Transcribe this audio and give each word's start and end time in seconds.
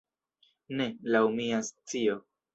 Ne, 0.79 0.87
laŭ 1.17 1.23
mia 1.37 1.61
scio. 1.71 2.19